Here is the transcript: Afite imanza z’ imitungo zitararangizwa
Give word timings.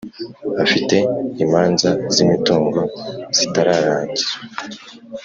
Afite 0.63 0.95
imanza 1.43 1.89
z’ 2.13 2.15
imitungo 2.23 2.79
zitararangizwa 3.37 4.33